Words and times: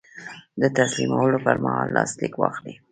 د 0.61 0.63
تسلیمولو 0.77 1.37
پر 1.45 1.55
مهال 1.63 1.89
لاسلیک 1.97 2.33
واخلئ. 2.37 2.73